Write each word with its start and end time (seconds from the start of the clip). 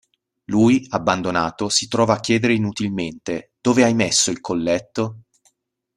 Lui, 0.45 0.83
abbandonato, 0.89 1.69
si 1.69 1.87
trova 1.87 2.15
a 2.15 2.19
chiedere 2.19 2.55
inutilmente: 2.55 3.51
"Dove 3.61 3.83
hai 3.83 3.93
messo 3.93 4.31
il 4.31 4.41
colletto? 4.41 5.25